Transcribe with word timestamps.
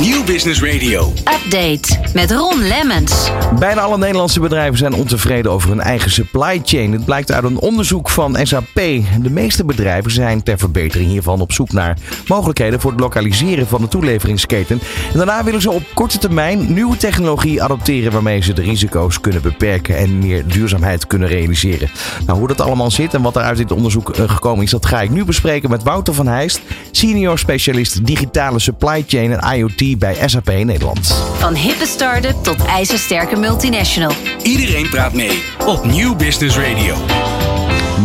Nieuw 0.00 0.24
Business 0.24 0.62
Radio. 0.62 1.12
Update 1.18 1.98
met 2.14 2.30
Ron 2.30 2.62
Lemmens. 2.62 3.30
Bijna 3.58 3.80
alle 3.80 3.98
Nederlandse 3.98 4.40
bedrijven 4.40 4.78
zijn 4.78 4.92
ontevreden 4.92 5.52
over 5.52 5.68
hun 5.68 5.80
eigen 5.80 6.10
supply 6.10 6.60
chain. 6.64 6.92
Het 6.92 7.04
blijkt 7.04 7.32
uit 7.32 7.44
een 7.44 7.58
onderzoek 7.58 8.10
van 8.10 8.38
SAP. 8.42 8.74
De 9.22 9.30
meeste 9.30 9.64
bedrijven 9.64 10.10
zijn 10.10 10.42
ter 10.42 10.58
verbetering 10.58 11.10
hiervan 11.10 11.40
op 11.40 11.52
zoek 11.52 11.72
naar 11.72 11.98
mogelijkheden 12.26 12.80
voor 12.80 12.90
het 12.90 13.00
lokaliseren 13.00 13.66
van 13.66 13.80
de 13.80 13.88
toeleveringsketen. 13.88 14.80
En 15.12 15.16
daarna 15.16 15.44
willen 15.44 15.62
ze 15.62 15.70
op 15.70 15.82
korte 15.94 16.18
termijn 16.18 16.72
nieuwe 16.74 16.96
technologie 16.96 17.62
adopteren 17.62 18.12
waarmee 18.12 18.42
ze 18.42 18.52
de 18.52 18.62
risico's 18.62 19.20
kunnen 19.20 19.42
beperken 19.42 19.96
en 19.96 20.18
meer 20.18 20.46
duurzaamheid 20.46 21.06
kunnen 21.06 21.28
realiseren. 21.28 21.90
Nou, 22.26 22.38
hoe 22.38 22.48
dat 22.48 22.60
allemaal 22.60 22.90
zit 22.90 23.14
en 23.14 23.22
wat 23.22 23.36
er 23.36 23.42
uit 23.42 23.56
dit 23.56 23.72
onderzoek 23.72 24.10
eh, 24.10 24.28
gekomen 24.28 24.64
is, 24.64 24.70
dat 24.70 24.86
ga 24.86 25.00
ik 25.00 25.10
nu 25.10 25.24
bespreken 25.24 25.70
met 25.70 25.82
Wouter 25.82 26.14
van 26.14 26.26
Heijst, 26.26 26.60
senior 26.90 27.38
specialist 27.38 28.06
digitale 28.06 28.58
supply 28.58 29.04
chain 29.06 29.32
en 29.32 29.56
IoT 29.56 29.85
bij 29.94 30.28
SAP 30.28 30.46
Nederland. 30.46 31.06
Van 31.38 31.54
hippe 31.54 31.86
start-up 31.86 32.42
tot 32.42 32.64
ijzersterke 32.64 33.36
multinational. 33.36 34.12
Iedereen 34.42 34.88
praat 34.88 35.12
mee 35.12 35.42
op 35.66 35.84
Nieuw 35.84 36.16
Business 36.16 36.56
Radio. 36.56 36.96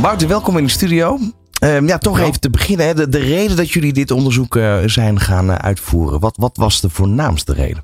Wouter, 0.01 0.27
welkom 0.27 0.57
in 0.57 0.63
de 0.63 0.69
studio. 0.69 1.19
Ehm, 1.59 1.87
ja, 1.87 1.97
toch 1.97 2.19
even 2.19 2.39
te 2.39 2.49
beginnen. 2.49 2.85
Hè. 2.85 2.93
De, 2.93 3.09
de 3.09 3.19
reden 3.19 3.55
dat 3.55 3.71
jullie 3.71 3.93
dit 3.93 4.11
onderzoek 4.11 4.55
eh, 4.55 4.77
zijn 4.85 5.19
gaan 5.19 5.51
eh, 5.51 5.55
uitvoeren, 5.55 6.19
wat, 6.19 6.37
wat 6.37 6.57
was 6.57 6.81
de 6.81 6.89
voornaamste 6.89 7.53
reden? 7.53 7.83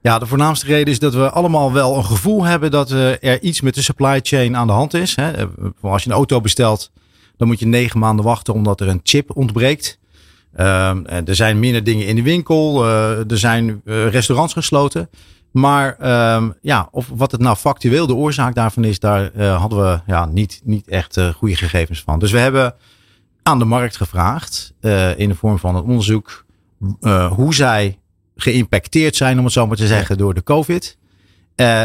Ja, 0.00 0.18
de 0.18 0.26
voornaamste 0.26 0.66
reden 0.66 0.92
is 0.92 0.98
dat 0.98 1.14
we 1.14 1.30
allemaal 1.30 1.72
wel 1.72 1.96
een 1.96 2.04
gevoel 2.04 2.44
hebben 2.44 2.70
dat 2.70 2.90
eh, 2.90 3.24
er 3.24 3.42
iets 3.42 3.60
met 3.60 3.74
de 3.74 3.82
supply 3.82 4.20
chain 4.22 4.56
aan 4.56 4.66
de 4.66 4.72
hand 4.72 4.94
is. 4.94 5.16
Hè. 5.16 5.32
Als 5.80 6.02
je 6.02 6.10
een 6.10 6.16
auto 6.16 6.40
bestelt, 6.40 6.90
dan 7.36 7.48
moet 7.48 7.58
je 7.58 7.66
negen 7.66 7.98
maanden 7.98 8.24
wachten 8.24 8.54
omdat 8.54 8.80
er 8.80 8.88
een 8.88 9.00
chip 9.02 9.36
ontbreekt. 9.36 9.98
Ehm, 10.56 11.04
er 11.04 11.34
zijn 11.34 11.58
minder 11.58 11.84
dingen 11.84 12.06
in 12.06 12.16
de 12.16 12.22
winkel. 12.22 12.86
er 13.28 13.38
zijn 13.38 13.80
restaurants 13.84 14.52
gesloten. 14.52 15.08
Maar 15.56 15.96
um, 16.36 16.54
ja, 16.60 16.88
of 16.90 17.10
wat 17.14 17.32
het 17.32 17.40
nou 17.40 17.56
factueel 17.56 18.06
de 18.06 18.14
oorzaak 18.14 18.54
daarvan 18.54 18.84
is, 18.84 18.98
daar 18.98 19.30
uh, 19.36 19.60
hadden 19.60 19.78
we 19.78 20.00
ja, 20.06 20.24
niet, 20.24 20.60
niet 20.64 20.88
echt 20.88 21.16
uh, 21.16 21.28
goede 21.28 21.56
gegevens 21.56 22.02
van. 22.02 22.18
Dus 22.18 22.30
we 22.30 22.38
hebben 22.38 22.74
aan 23.42 23.58
de 23.58 23.64
markt 23.64 23.96
gevraagd, 23.96 24.74
uh, 24.80 25.18
in 25.18 25.28
de 25.28 25.34
vorm 25.34 25.58
van 25.58 25.76
een 25.76 25.82
onderzoek, 25.82 26.44
hoe 27.30 27.54
zij 27.54 27.98
geïmpacteerd 28.36 29.16
zijn, 29.16 29.38
om 29.38 29.44
het 29.44 29.52
zo 29.52 29.66
maar 29.66 29.76
te 29.76 29.86
zeggen, 29.86 30.18
door 30.18 30.34
de 30.34 30.42
COVID. 30.42 30.98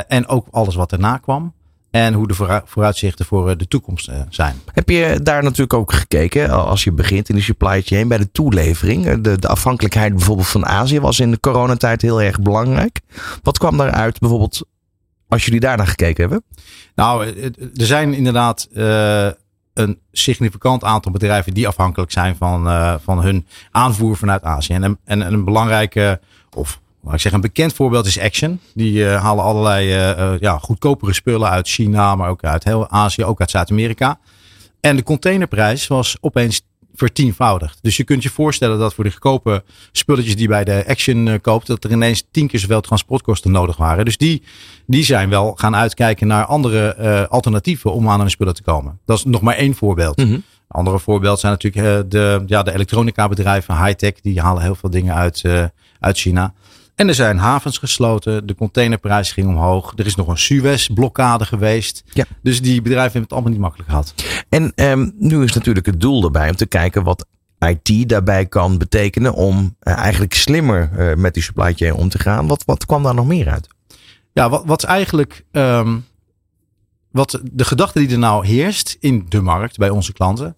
en 0.08 0.28
ook 0.28 0.47
alles 0.52 0.75
wat 0.75 0.91
erna 0.91 1.17
kwam. 1.17 1.53
En 1.92 2.14
hoe 2.14 2.28
de 2.28 2.61
vooruitzichten 2.66 3.25
voor 3.25 3.50
eh, 3.50 3.58
de 3.58 3.67
toekomst 3.67 4.08
eh, 4.08 4.22
zijn. 4.30 4.56
Heb 4.73 4.89
je 4.89 5.20
daar 5.23 5.44
natuurlijk 5.44 5.73
ook 5.73 5.94
gekeken, 5.94 6.50
als 6.50 6.84
je 6.84 6.92
begint 6.92 7.30
in 7.30 7.36
de 7.36 7.42
supply 7.42 7.81
chain, 7.81 8.08
bij 8.08 8.17
de 8.17 8.31
toelevering? 8.31 9.22
De, 9.22 9.39
de 9.39 9.47
afhankelijkheid 9.47 10.14
bijvoorbeeld 10.14 10.47
van 10.47 10.66
Azië 10.66 11.00
was 11.00 11.19
in 11.19 11.31
de 11.31 11.39
coronatijd 11.39 12.02
heel 12.02 12.22
erg 12.22 12.39
belangrijk. 12.39 13.00
Wat 13.44 13.58
kwam 13.58 13.78
daaruit 13.78 14.19
bijvoorbeeld 14.19 14.66
als 15.28 15.45
jullie 15.45 15.59
daarnaar 15.59 15.88
gekeken 15.88 16.22
hebben? 16.22 16.44
Nou, 16.95 17.25
er 17.75 17.86
zijn 17.86 18.14
inderdaad 18.14 18.67
uh, 18.73 19.28
een 19.73 20.00
significant 20.12 20.84
aantal 20.84 21.12
bedrijven 21.12 21.53
die 21.53 21.67
afhankelijk 21.67 22.12
zijn 22.12 22.36
van, 22.36 22.67
uh, 22.67 22.95
van 23.03 23.22
hun 23.22 23.47
aanvoer 23.72 24.17
vanuit 24.17 24.44
Azië. 24.44 24.73
En, 24.73 24.84
en, 24.84 24.97
en 25.06 25.34
een 25.34 25.45
belangrijke, 25.45 26.19
of 26.56 26.80
ik 27.09 27.19
zeg, 27.19 27.31
een 27.31 27.41
bekend 27.41 27.73
voorbeeld 27.73 28.05
is 28.05 28.19
Action. 28.19 28.59
Die 28.73 28.94
uh, 28.94 29.21
halen 29.21 29.44
allerlei 29.44 29.88
uh, 29.88 30.39
ja, 30.39 30.57
goedkopere 30.57 31.13
spullen 31.13 31.49
uit 31.49 31.67
China, 31.67 32.16
maar 32.16 32.30
ook 32.30 32.44
uit 32.44 32.63
heel 32.63 32.89
Azië, 32.89 33.23
ook 33.23 33.39
uit 33.39 33.49
Zuid-Amerika. 33.49 34.19
En 34.80 34.95
de 34.95 35.03
containerprijs 35.03 35.88
was 35.88 36.17
opeens 36.19 36.61
vertienvoudigd. 36.94 37.79
Dus 37.81 37.97
je 37.97 38.03
kunt 38.03 38.23
je 38.23 38.29
voorstellen 38.29 38.79
dat 38.79 38.94
voor 38.94 39.03
de 39.03 39.11
goedkope 39.11 39.63
spulletjes 39.91 40.35
die 40.35 40.47
bij 40.47 40.63
de 40.63 40.83
Action 40.88 41.27
uh, 41.27 41.35
koopt, 41.41 41.67
dat 41.67 41.83
er 41.83 41.91
ineens 41.91 42.23
tien 42.31 42.47
keer 42.47 42.59
zoveel 42.59 42.81
transportkosten 42.81 43.52
nodig 43.52 43.77
waren. 43.77 44.05
Dus 44.05 44.17
die, 44.17 44.44
die 44.85 45.03
zijn 45.03 45.29
wel 45.29 45.53
gaan 45.55 45.75
uitkijken 45.75 46.27
naar 46.27 46.45
andere 46.45 47.27
alternatieven 47.27 47.94
om 47.94 48.09
aan 48.09 48.19
hun 48.19 48.29
spullen 48.29 48.53
te 48.53 48.63
komen. 48.63 48.99
Dat 49.06 49.18
is 49.18 49.23
nog 49.23 49.41
maar 49.41 49.56
één 49.56 49.75
voorbeeld. 49.75 50.18
Mm 50.18 50.28
-hmm. 50.28 50.44
Andere 50.68 51.00
voorbeeld 51.00 51.39
zijn 51.39 51.51
natuurlijk 51.51 52.12
de, 52.12 52.44
ja, 52.45 52.63
de 52.63 52.73
elektronica 52.73 53.28
bedrijven, 53.28 53.85
high-tech, 53.85 54.13
die 54.22 54.41
halen 54.41 54.62
heel 54.62 54.75
veel 54.75 54.89
dingen 54.89 55.16
uit, 55.16 55.44
uit 56.00 56.18
China. 56.18 56.53
En 56.96 57.07
er 57.07 57.16
zijn 57.16 57.38
havens 57.38 57.78
gesloten. 57.78 58.47
De 58.47 58.56
containerprijs 58.56 59.31
ging 59.31 59.47
omhoog. 59.47 59.94
Er 59.96 60.06
is 60.06 60.16
nog 60.16 60.28
een 60.28 60.38
Suez-blokkade 60.38 61.46
geweest. 61.46 62.03
Ja. 62.13 62.25
Dus 62.41 62.62
die 62.62 62.81
bedrijven 62.81 63.12
hebben 63.12 63.22
het 63.22 63.31
allemaal 63.31 63.52
niet 63.52 63.62
makkelijk 63.62 63.90
gehad. 63.90 64.13
En 64.50 64.72
um, 64.75 65.13
nu 65.18 65.44
is 65.44 65.53
natuurlijk 65.53 65.85
het 65.85 66.01
doel 66.01 66.24
erbij 66.24 66.50
om 66.50 66.56
te 66.56 66.66
kijken 66.66 67.03
wat 67.03 67.25
IT 67.59 68.09
daarbij 68.09 68.46
kan 68.46 68.78
betekenen 68.78 69.34
om 69.34 69.75
uh, 69.84 69.97
eigenlijk 69.97 70.34
slimmer 70.34 70.91
uh, 70.97 71.16
met 71.16 71.34
die 71.34 71.44
supply 71.44 71.74
chain 71.74 71.94
om 71.94 72.09
te 72.09 72.19
gaan. 72.19 72.47
Wat, 72.47 72.63
wat 72.66 72.85
kwam 72.85 73.03
daar 73.03 73.16
nog 73.16 73.28
meer 73.28 73.50
uit? 73.50 73.68
Ja, 74.34 74.50
wat, 74.50 74.66
wat 74.66 74.84
eigenlijk. 74.84 75.46
Um, 75.51 76.06
wat 77.12 77.41
de 77.51 77.66
gedachte 77.66 78.00
die 78.00 78.09
er 78.09 78.19
nou 78.19 78.46
heerst 78.46 78.97
in 79.00 79.25
de 79.30 79.41
markt 79.41 79.78
bij 79.78 79.90
onze 79.90 80.13
klanten. 80.13 80.56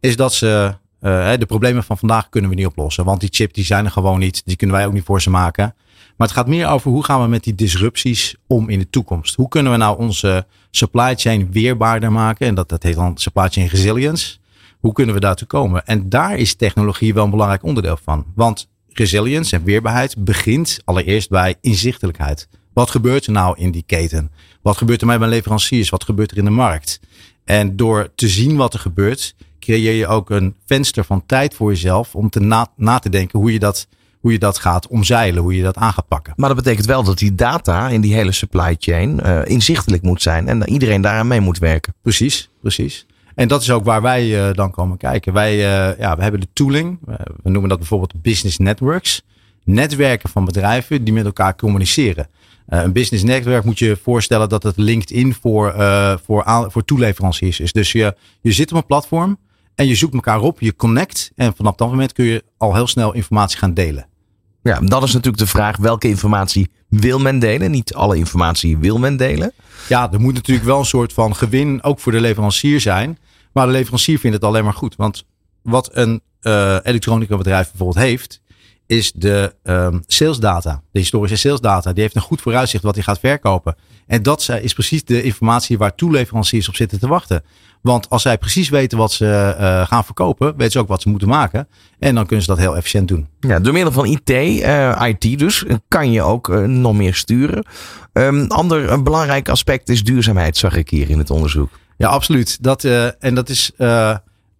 Is 0.00 0.16
dat 0.16 0.34
ze 0.34 0.74
uh, 1.00 1.32
de 1.38 1.46
problemen 1.46 1.84
van 1.84 1.98
vandaag 1.98 2.28
kunnen 2.28 2.50
we 2.50 2.56
niet 2.56 2.66
oplossen. 2.66 3.04
Want 3.04 3.20
die 3.20 3.28
chip 3.32 3.54
die 3.54 3.64
zijn 3.64 3.84
er 3.84 3.90
gewoon 3.90 4.18
niet. 4.18 4.42
Die 4.44 4.56
kunnen 4.56 4.76
wij 4.76 4.86
ook 4.86 4.92
niet 4.92 5.04
voor 5.04 5.22
ze 5.22 5.30
maken. 5.30 5.74
Maar 6.16 6.26
het 6.26 6.36
gaat 6.36 6.46
meer 6.46 6.68
over 6.68 6.90
hoe 6.90 7.04
gaan 7.04 7.22
we 7.22 7.28
met 7.28 7.44
die 7.44 7.54
disrupties 7.54 8.36
om 8.46 8.68
in 8.68 8.78
de 8.78 8.90
toekomst. 8.90 9.34
Hoe 9.34 9.48
kunnen 9.48 9.72
we 9.72 9.78
nou 9.78 9.98
onze 9.98 10.46
supply 10.70 11.14
chain 11.16 11.52
weerbaarder 11.52 12.12
maken? 12.12 12.46
En 12.46 12.54
dat, 12.54 12.68
dat 12.68 12.82
heet 12.82 12.94
dan 12.94 13.18
supply 13.18 13.48
chain 13.48 13.66
resilience. 13.66 14.36
Hoe 14.78 14.92
kunnen 14.92 15.14
we 15.14 15.20
daartoe 15.20 15.46
komen? 15.46 15.86
En 15.86 16.08
daar 16.08 16.36
is 16.36 16.54
technologie 16.54 17.14
wel 17.14 17.24
een 17.24 17.30
belangrijk 17.30 17.62
onderdeel 17.62 17.98
van. 18.02 18.24
Want 18.34 18.68
resilience 18.88 19.56
en 19.56 19.64
weerbaarheid 19.64 20.24
begint 20.24 20.80
allereerst 20.84 21.28
bij 21.28 21.54
inzichtelijkheid. 21.60 22.48
Wat 22.72 22.90
gebeurt 22.90 23.26
er 23.26 23.32
nou 23.32 23.58
in 23.58 23.70
die 23.70 23.84
keten? 23.86 24.30
Wat 24.62 24.76
gebeurt 24.76 25.00
er 25.00 25.06
met 25.06 25.18
mijn 25.18 25.30
leveranciers? 25.30 25.88
Wat 25.88 26.04
gebeurt 26.04 26.30
er 26.30 26.36
in 26.36 26.44
de 26.44 26.50
markt? 26.50 27.00
En 27.44 27.76
door 27.76 28.08
te 28.14 28.28
zien 28.28 28.56
wat 28.56 28.74
er 28.74 28.80
gebeurt, 28.80 29.34
creëer 29.68 29.94
je 29.94 30.06
ook 30.06 30.30
een 30.30 30.54
venster 30.66 31.04
van 31.04 31.26
tijd 31.26 31.54
voor 31.54 31.70
jezelf 31.70 32.14
om 32.14 32.30
te 32.30 32.40
na, 32.40 32.66
na 32.76 32.98
te 32.98 33.08
denken 33.08 33.38
hoe 33.38 33.52
je 33.52 33.58
dat 33.58 33.88
hoe 34.20 34.32
je 34.32 34.38
dat 34.38 34.58
gaat 34.58 34.86
omzeilen, 34.86 35.42
hoe 35.42 35.56
je 35.56 35.62
dat 35.62 35.76
aan 35.76 35.92
gaat 35.92 36.08
pakken. 36.08 36.32
Maar 36.36 36.48
dat 36.48 36.56
betekent 36.56 36.86
wel 36.86 37.02
dat 37.02 37.18
die 37.18 37.34
data 37.34 37.88
in 37.88 38.00
die 38.00 38.14
hele 38.14 38.32
supply 38.32 38.76
chain 38.78 39.20
uh, 39.22 39.40
inzichtelijk 39.44 40.02
moet 40.02 40.22
zijn 40.22 40.48
en 40.48 40.68
iedereen 40.68 41.00
daaraan 41.00 41.26
mee 41.26 41.40
moet 41.40 41.58
werken. 41.58 41.94
Precies, 42.02 42.50
precies. 42.60 43.06
En 43.34 43.48
dat 43.48 43.62
is 43.62 43.70
ook 43.70 43.84
waar 43.84 44.02
wij 44.02 44.48
uh, 44.48 44.54
dan 44.54 44.70
komen 44.70 44.96
kijken. 44.96 45.32
Wij 45.32 45.54
uh, 45.54 45.98
ja, 45.98 46.16
we 46.16 46.22
hebben 46.22 46.40
de 46.40 46.48
tooling, 46.52 46.98
we 47.42 47.50
noemen 47.50 47.68
dat 47.68 47.78
bijvoorbeeld 47.78 48.22
business 48.22 48.58
networks. 48.58 49.22
Netwerken 49.64 50.28
van 50.28 50.44
bedrijven 50.44 51.04
die 51.04 51.14
met 51.14 51.24
elkaar 51.24 51.56
communiceren. 51.56 52.28
een 52.66 52.92
business 52.92 53.24
netwerk 53.24 53.64
moet 53.64 53.78
je 53.78 53.98
voorstellen 54.02 54.48
dat 54.48 54.62
het 54.62 54.76
LinkedIn 54.76 55.34
voor, 55.34 55.74
voor, 56.24 56.66
voor 56.70 56.84
toeleveranciers 56.84 57.60
is. 57.60 57.72
Dus 57.72 57.92
je, 57.92 58.16
je 58.40 58.52
zit 58.52 58.70
op 58.72 58.76
een 58.76 58.86
platform 58.86 59.38
en 59.78 59.86
je 59.86 59.94
zoekt 59.94 60.14
elkaar 60.14 60.40
op, 60.40 60.60
je 60.60 60.76
connect. 60.76 61.32
En 61.34 61.54
vanaf 61.56 61.74
dat 61.74 61.88
moment 61.88 62.12
kun 62.12 62.24
je 62.24 62.44
al 62.56 62.74
heel 62.74 62.86
snel 62.86 63.14
informatie 63.14 63.58
gaan 63.58 63.74
delen. 63.74 64.06
Ja, 64.62 64.80
dat 64.80 65.02
is 65.02 65.12
natuurlijk 65.12 65.42
de 65.42 65.46
vraag. 65.46 65.76
Welke 65.76 66.08
informatie 66.08 66.70
wil 66.88 67.18
men 67.18 67.38
delen? 67.38 67.70
Niet 67.70 67.94
alle 67.94 68.16
informatie 68.16 68.78
wil 68.78 68.98
men 68.98 69.16
delen. 69.16 69.52
Ja, 69.88 70.12
er 70.12 70.20
moet 70.20 70.34
natuurlijk 70.34 70.66
wel 70.66 70.78
een 70.78 70.84
soort 70.84 71.12
van 71.12 71.36
gewin 71.36 71.82
ook 71.82 72.00
voor 72.00 72.12
de 72.12 72.20
leverancier 72.20 72.80
zijn. 72.80 73.18
Maar 73.52 73.66
de 73.66 73.72
leverancier 73.72 74.18
vindt 74.18 74.36
het 74.36 74.44
alleen 74.44 74.64
maar 74.64 74.72
goed. 74.72 74.96
Want 74.96 75.24
wat 75.62 75.90
een 75.92 76.20
uh, 76.42 76.76
elektronica 76.82 77.36
bedrijf 77.36 77.68
bijvoorbeeld 77.68 78.04
heeft, 78.06 78.40
is 78.86 79.12
de 79.12 79.54
um, 79.62 80.02
sales 80.06 80.38
data. 80.38 80.82
De 80.92 80.98
historische 80.98 81.36
sales 81.36 81.60
data. 81.60 81.92
Die 81.92 82.02
heeft 82.02 82.16
een 82.16 82.22
goed 82.22 82.40
vooruitzicht 82.40 82.82
wat 82.82 82.94
hij 82.94 83.04
gaat 83.04 83.18
verkopen. 83.18 83.76
En 84.08 84.22
dat 84.22 84.48
is 84.62 84.72
precies 84.72 85.04
de 85.04 85.22
informatie 85.22 85.78
waar 85.78 85.94
toeleveranciers 85.94 86.68
op 86.68 86.76
zitten 86.76 86.98
te 86.98 87.08
wachten. 87.08 87.42
Want 87.80 88.10
als 88.10 88.22
zij 88.22 88.38
precies 88.38 88.68
weten 88.68 88.98
wat 88.98 89.12
ze 89.12 89.56
uh, 89.60 89.86
gaan 89.86 90.04
verkopen, 90.04 90.56
weten 90.56 90.72
ze 90.72 90.78
ook 90.78 90.88
wat 90.88 91.02
ze 91.02 91.08
moeten 91.08 91.28
maken. 91.28 91.68
En 91.98 92.14
dan 92.14 92.26
kunnen 92.26 92.44
ze 92.44 92.50
dat 92.50 92.60
heel 92.60 92.76
efficiënt 92.76 93.08
doen. 93.08 93.28
Ja, 93.40 93.60
door 93.60 93.72
middel 93.72 93.92
van 93.92 94.06
IT, 94.06 94.30
uh, 94.30 95.02
IT 95.06 95.38
dus, 95.38 95.64
kan 95.88 96.12
je 96.12 96.22
ook 96.22 96.48
uh, 96.48 96.64
nog 96.64 96.94
meer 96.94 97.14
sturen. 97.14 97.64
Um, 98.12 98.46
ander 98.46 98.90
een 98.90 99.02
belangrijk 99.02 99.48
aspect 99.48 99.88
is 99.88 100.04
duurzaamheid, 100.04 100.56
zag 100.56 100.76
ik 100.76 100.90
hier 100.90 101.10
in 101.10 101.18
het 101.18 101.30
onderzoek. 101.30 101.70
Ja, 101.96 102.08
absoluut. 102.08 102.62
Dat, 102.62 102.84
en 103.18 103.34
dat 103.34 103.48
is 103.48 103.72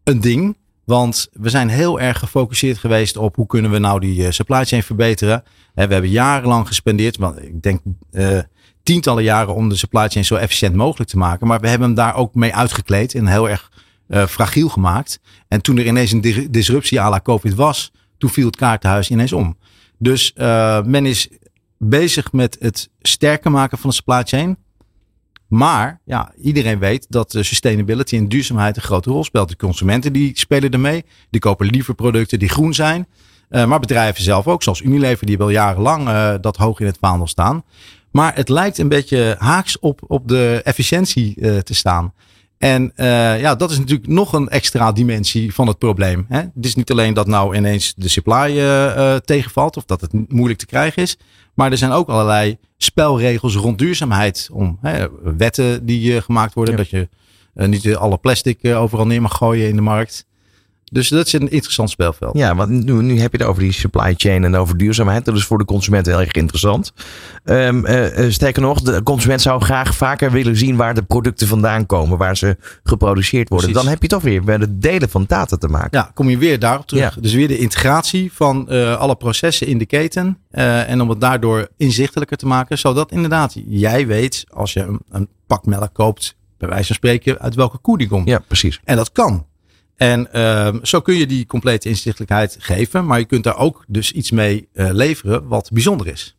een 0.04 0.20
ding. 0.20 0.56
Want 0.84 1.28
we 1.32 1.48
zijn 1.48 1.68
heel 1.68 2.00
erg 2.00 2.18
gefocust 2.18 2.78
geweest 2.78 3.16
op 3.16 3.36
hoe 3.36 3.46
kunnen 3.46 3.70
we 3.70 3.78
nou 3.78 4.00
die 4.00 4.32
supply 4.32 4.64
chain 4.64 4.82
verbeteren. 4.82 5.42
We 5.74 5.80
hebben 5.80 6.10
jarenlang 6.10 6.66
gespendeerd, 6.66 7.16
want 7.16 7.42
ik 7.42 7.62
denk 7.62 7.80
tientallen 8.88 9.24
jaren 9.24 9.54
om 9.54 9.68
de 9.68 9.76
supply 9.76 10.08
chain 10.08 10.24
zo 10.24 10.34
efficiënt 10.34 10.74
mogelijk 10.74 11.10
te 11.10 11.16
maken. 11.18 11.46
Maar 11.46 11.60
we 11.60 11.68
hebben 11.68 11.86
hem 11.86 11.96
daar 11.96 12.14
ook 12.14 12.34
mee 12.34 12.54
uitgekleed 12.54 13.14
en 13.14 13.26
heel 13.26 13.48
erg 13.48 13.70
uh, 14.08 14.26
fragiel 14.26 14.68
gemaakt. 14.68 15.20
En 15.48 15.62
toen 15.62 15.78
er 15.78 15.86
ineens 15.86 16.12
een 16.12 16.48
disruptie 16.50 17.00
à 17.00 17.10
la 17.10 17.20
COVID 17.20 17.54
was, 17.54 17.92
toen 18.18 18.30
viel 18.30 18.46
het 18.46 18.56
kaartenhuis 18.56 19.10
ineens 19.10 19.32
om. 19.32 19.56
Dus 19.98 20.32
uh, 20.36 20.82
men 20.82 21.06
is 21.06 21.28
bezig 21.78 22.32
met 22.32 22.56
het 22.60 22.88
sterker 23.00 23.50
maken 23.50 23.78
van 23.78 23.90
de 23.90 23.96
supply 23.96 24.22
chain. 24.22 24.56
Maar 25.48 26.00
ja, 26.04 26.32
iedereen 26.42 26.78
weet 26.78 27.06
dat 27.08 27.36
sustainability 27.40 28.16
en 28.16 28.28
duurzaamheid 28.28 28.76
een 28.76 28.82
grote 28.82 29.10
rol 29.10 29.24
speelt. 29.24 29.48
De 29.48 29.56
consumenten 29.56 30.12
die 30.12 30.30
spelen 30.34 30.70
ermee. 30.70 31.04
Die 31.30 31.40
kopen 31.40 31.66
liever 31.66 31.94
producten 31.94 32.38
die 32.38 32.48
groen 32.48 32.74
zijn. 32.74 33.06
Uh, 33.50 33.64
maar 33.64 33.80
bedrijven 33.80 34.22
zelf 34.22 34.46
ook, 34.46 34.62
zoals 34.62 34.80
Unilever, 34.80 35.26
die 35.26 35.38
wel 35.38 35.50
jarenlang 35.50 36.08
uh, 36.08 36.34
dat 36.40 36.56
hoog 36.56 36.80
in 36.80 36.86
het 36.86 36.98
vaandel 37.00 37.26
staan. 37.26 37.64
Maar 38.10 38.34
het 38.34 38.48
lijkt 38.48 38.78
een 38.78 38.88
beetje 38.88 39.36
haaks 39.38 39.78
op, 39.78 40.00
op 40.06 40.28
de 40.28 40.60
efficiëntie 40.64 41.34
uh, 41.36 41.58
te 41.58 41.74
staan. 41.74 42.12
En 42.58 42.92
ja, 43.40 43.54
dat 43.54 43.70
is 43.70 43.78
natuurlijk 43.78 44.08
nog 44.08 44.32
een 44.32 44.48
extra 44.48 44.92
dimensie 44.92 45.54
van 45.54 45.66
het 45.66 45.78
probleem. 45.78 46.26
Hè? 46.28 46.38
Het 46.38 46.64
is 46.64 46.74
niet 46.74 46.90
alleen 46.90 47.14
dat 47.14 47.26
nou 47.26 47.56
ineens 47.56 47.94
de 47.96 48.08
supply 48.08 48.54
tegenvalt 49.20 49.76
of 49.76 49.84
dat 49.84 50.00
het 50.00 50.30
moeilijk 50.30 50.58
te 50.58 50.66
krijgen 50.66 51.02
is. 51.02 51.18
Maar 51.54 51.70
er 51.70 51.78
zijn 51.78 51.90
ook 51.90 52.08
allerlei 52.08 52.58
spelregels 52.76 53.54
rond 53.54 53.78
duurzaamheid. 53.78 54.48
Om 54.52 54.78
hè, 54.80 55.06
wetten 55.36 55.86
die 55.86 56.22
gemaakt 56.22 56.54
worden. 56.54 56.76
Dat 56.76 56.90
je 56.90 57.08
niet 57.54 57.96
alle 57.96 58.18
plastic 58.18 58.64
overal 58.64 59.06
neer 59.06 59.22
mag 59.22 59.36
gooien 59.36 59.68
in 59.68 59.76
de 59.76 59.82
markt. 59.82 60.26
Dus 60.92 61.08
dat 61.08 61.26
is 61.26 61.32
een 61.32 61.50
interessant 61.50 61.90
speelveld. 61.90 62.36
Ja, 62.36 62.54
want 62.54 62.70
nu, 62.70 62.92
nu 62.92 63.20
heb 63.20 63.32
je 63.32 63.38
het 63.38 63.46
over 63.46 63.62
die 63.62 63.72
supply 63.72 64.14
chain 64.16 64.44
en 64.44 64.56
over 64.56 64.76
duurzaamheid. 64.76 65.24
Dat 65.24 65.36
is 65.36 65.44
voor 65.44 65.58
de 65.58 65.64
consument 65.64 66.06
heel 66.06 66.20
erg 66.20 66.32
interessant. 66.32 66.92
Um, 67.44 67.86
uh, 67.86 68.30
sterker 68.30 68.62
nog, 68.62 68.80
de 68.80 69.02
consument 69.02 69.40
zou 69.40 69.60
graag 69.60 69.94
vaker 69.94 70.30
willen 70.30 70.56
zien 70.56 70.76
waar 70.76 70.94
de 70.94 71.02
producten 71.02 71.46
vandaan 71.46 71.86
komen, 71.86 72.18
waar 72.18 72.36
ze 72.36 72.56
geproduceerd 72.82 73.48
worden. 73.48 73.72
Dan 73.72 73.86
heb 73.86 74.02
je 74.02 74.08
toch 74.08 74.22
weer 74.22 74.44
met 74.44 74.60
het 74.60 74.82
delen 74.82 75.08
van 75.08 75.24
data 75.28 75.56
te 75.56 75.68
maken. 75.68 75.98
Ja, 75.98 76.10
kom 76.14 76.28
je 76.28 76.38
weer 76.38 76.58
daarop 76.58 76.86
terug. 76.86 77.18
Dus 77.20 77.32
weer 77.32 77.48
de 77.48 77.58
integratie 77.58 78.32
van 78.32 78.66
uh, 78.68 78.96
alle 78.96 79.16
processen 79.16 79.66
in 79.66 79.78
de 79.78 79.86
keten. 79.86 80.38
Uh, 80.52 80.90
en 80.90 81.00
om 81.00 81.08
het 81.08 81.20
daardoor 81.20 81.68
inzichtelijker 81.76 82.36
te 82.36 82.46
maken, 82.46 82.78
zodat 82.78 83.12
inderdaad 83.12 83.54
jij 83.66 84.06
weet 84.06 84.44
als 84.48 84.72
je 84.72 84.80
een, 84.80 85.00
een 85.10 85.28
pak 85.46 85.66
melk 85.66 85.90
koopt, 85.92 86.36
bij 86.58 86.68
wijze 86.68 86.86
van 86.86 86.94
spreken, 86.94 87.38
uit 87.38 87.54
welke 87.54 87.78
koe 87.78 87.98
die 87.98 88.08
komt. 88.08 88.28
Ja, 88.28 88.42
precies. 88.46 88.80
En 88.84 88.96
dat 88.96 89.12
kan. 89.12 89.46
En 89.98 90.28
uh, 90.32 90.74
zo 90.82 91.00
kun 91.00 91.14
je 91.14 91.26
die 91.26 91.46
complete 91.46 91.88
inzichtelijkheid 91.88 92.56
geven. 92.58 93.06
Maar 93.06 93.18
je 93.18 93.24
kunt 93.24 93.44
daar 93.44 93.56
ook 93.56 93.84
dus 93.88 94.12
iets 94.12 94.30
mee 94.30 94.68
uh, 94.72 94.88
leveren 94.90 95.48
wat 95.48 95.70
bijzonder 95.72 96.06
is. 96.06 96.36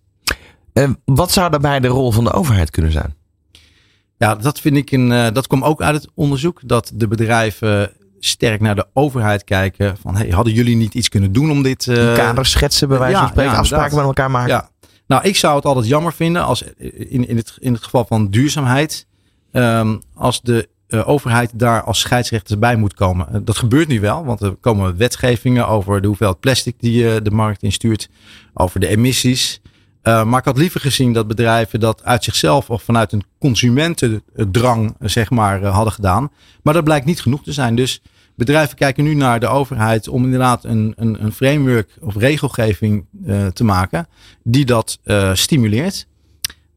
Uh, 0.74 0.90
wat 1.06 1.32
zou 1.32 1.50
daarbij 1.52 1.80
de 1.80 1.88
rol 1.88 2.12
van 2.12 2.24
de 2.24 2.32
overheid 2.32 2.70
kunnen 2.70 2.92
zijn? 2.92 3.16
Ja, 4.18 4.36
dat 4.36 4.60
vind 4.60 4.78
ik 4.78 4.92
een. 4.92 5.12
Uh, 5.12 5.28
dat 5.34 5.48
komt 5.48 5.64
ook 5.64 5.82
uit 5.82 5.96
het 5.96 6.12
onderzoek. 6.14 6.60
Dat 6.64 6.92
de 6.94 7.08
bedrijven 7.08 7.92
sterk 8.20 8.62
naar 8.62 8.76
de 8.76 8.88
overheid 8.94 9.44
kijken. 9.44 9.98
Van 9.98 10.16
hey, 10.16 10.30
hadden 10.30 10.54
jullie 10.54 10.76
niet 10.76 10.94
iets 10.94 11.10
kunnen 11.10 11.32
doen 11.32 11.52
om 11.52 11.64
dit. 11.64 11.86
Uh, 11.86 12.14
kaders 12.14 12.52
schetsen, 12.52 12.88
bij 12.88 12.98
wijze 12.98 13.16
van 13.16 13.26
ja, 13.26 13.32
spreken, 13.32 13.52
ja, 13.52 13.58
afspraken 13.58 13.96
met 13.96 14.06
elkaar 14.06 14.32
maken. 14.32 14.54
Ja. 14.54 14.70
Nou, 15.08 15.24
ik 15.24 15.36
zou 15.36 15.56
het 15.56 15.66
altijd 15.66 15.88
jammer 15.88 16.14
vinden 16.14 16.44
als 16.44 16.64
in, 16.88 17.28
in, 17.28 17.38
het, 17.38 17.58
in 17.60 17.74
het 17.74 17.84
geval 17.84 18.06
van 18.06 18.30
duurzaamheid. 18.30 19.08
Um, 19.52 20.02
als 20.14 20.42
de 20.42 20.70
uh, 20.90 21.08
overheid 21.08 21.52
daar 21.54 21.84
als 21.84 22.00
scheidsrechter 22.00 22.60
bij 22.60 22.76
moet 22.76 22.94
komen. 22.94 23.28
Uh, 23.32 23.40
dat 23.44 23.58
gebeurt 23.58 23.88
nu 23.88 24.00
wel, 24.00 24.26
want 24.26 24.42
er 24.42 24.56
komen 24.56 24.98
wetgevingen 24.98 25.68
over 25.68 26.02
de 26.02 26.08
hoeveelheid 26.08 26.40
plastic 26.40 26.76
die 26.80 27.04
uh, 27.04 27.16
de 27.24 27.32
markt 27.32 27.64
instuurt, 27.64 28.10
over 28.54 28.80
de 28.80 28.88
emissies. 28.88 29.62
maar 30.04 30.40
ik 30.40 30.46
had 30.46 30.58
liever 30.58 30.82
gezien 30.82 31.14
dat 31.14 31.28
bedrijven 31.28 31.80
dat 31.80 32.04
uit 32.04 32.24
zichzelf 32.24 32.70
of 32.70 32.84
vanuit 32.84 33.12
een 33.12 33.24
consumentendrang 33.40 34.96
zeg 35.00 35.30
maar 35.30 35.66
hadden 35.66 35.94
gedaan. 35.94 36.32
Maar 36.64 36.74
dat 36.74 36.84
blijkt 36.84 37.06
niet 37.06 37.22
genoeg 37.22 37.44
te 37.44 37.54
zijn. 37.54 37.76
Dus 37.76 38.02
bedrijven 38.36 38.76
kijken 38.76 39.04
nu 39.04 39.14
naar 39.14 39.40
de 39.40 39.48
overheid 39.48 40.08
om 40.08 40.24
inderdaad 40.24 40.64
een, 40.64 40.94
een, 40.96 41.24
een 41.24 41.32
framework 41.32 41.98
of 42.00 42.16
regelgeving 42.16 43.06
te 43.54 43.64
maken 43.64 44.08
die 44.44 44.66
dat 44.66 45.00
stimuleert. 45.34 46.08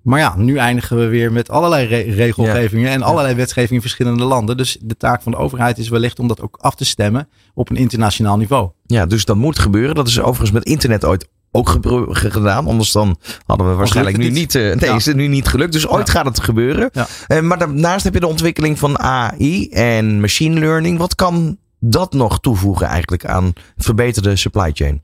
Maar 0.03 0.19
ja, 0.19 0.35
nu 0.37 0.57
eindigen 0.57 0.99
we 0.99 1.07
weer 1.07 1.33
met 1.33 1.51
allerlei 1.51 1.87
re 1.87 2.01
regelgevingen 2.01 2.91
en 2.91 3.03
allerlei 3.03 3.35
wetgevingen 3.35 3.75
in 3.75 3.81
verschillende 3.81 4.25
landen. 4.25 4.57
Dus 4.57 4.79
de 4.81 4.97
taak 4.97 5.23
van 5.23 5.33
de 5.33 5.39
overheid 5.39 5.79
is 5.79 5.89
wellicht 5.89 6.19
om 6.19 6.29
dat 6.29 6.41
ook 6.41 6.57
af 6.61 6.75
te 6.75 6.85
stemmen 6.85 7.29
op 7.55 7.71
een 7.71 7.77
internationaal 7.77 8.37
niveau. 8.37 8.71
Ja, 8.87 9.07
dus 9.07 9.25
dat 9.25 9.37
moet 9.37 9.59
gebeuren. 9.59 9.95
Dat 9.95 10.09
is 10.09 10.21
overigens 10.21 10.51
met 10.51 10.65
internet 10.65 11.05
ooit 11.05 11.29
ook 11.51 11.79
gedaan. 12.13 12.67
Anders 12.67 12.93
dan 12.93 13.17
hadden 13.47 13.69
we 13.69 13.75
waarschijnlijk 13.75 14.17
nu 14.17 14.31
niet. 14.31 14.55
Uh, 14.55 14.63
nee, 14.63 14.91
ja. 14.91 14.97
is 14.97 15.07
het 15.07 15.17
nu 15.17 15.27
niet 15.27 15.49
gelukt. 15.49 15.73
Dus 15.73 15.89
ooit 15.89 16.07
ja. 16.07 16.13
gaat 16.13 16.25
het 16.25 16.41
gebeuren. 16.41 16.91
Uh, 17.29 17.41
maar 17.41 17.59
daarnaast 17.59 18.05
heb 18.05 18.15
je 18.15 18.21
de 18.21 18.27
ontwikkeling 18.27 18.79
van 18.79 18.99
AI 18.99 19.69
en 19.69 20.21
machine 20.21 20.61
learning. 20.61 20.99
Wat 20.99 21.15
kan 21.15 21.59
dat 21.81 22.13
nog 22.13 22.41
toevoegen 22.41 22.87
eigenlijk 22.87 23.25
aan 23.27 23.53
verbeterde 23.77 24.37
supply 24.37 24.71
chain? 24.75 25.03